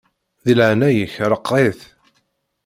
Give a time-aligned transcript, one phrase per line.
[0.43, 1.81] Di leɛnaya-k ṛeqqeɛ-it.